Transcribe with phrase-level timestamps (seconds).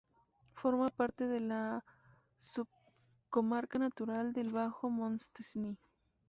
[0.53, 1.85] Forma parte de la
[2.39, 5.77] subcomarca natural del Bajo Montseny.